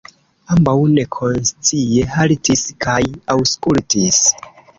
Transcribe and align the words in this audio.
Ambaŭ 0.53 0.73
nekonscie 0.93 2.07
haltis 2.15 2.65
kaj 2.87 2.97
aŭskultis. 3.37 4.21